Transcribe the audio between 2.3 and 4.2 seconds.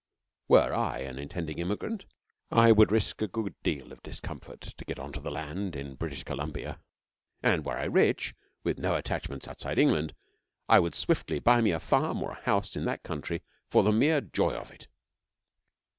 I would risk a good deal of